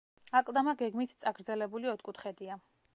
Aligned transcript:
აკლდამა 0.39 0.73
გეგმით 0.79 1.15
წაგრძელებული 1.27 1.93
ოთხკუთხედია. 1.95 2.61